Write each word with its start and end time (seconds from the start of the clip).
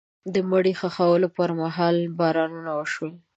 د 0.33 0.35
مړي 0.51 0.73
د 0.75 0.77
ښخولو 0.79 1.27
پر 1.37 1.49
مهال 1.61 1.97
باران 2.19 2.53
وشو. 2.75 3.09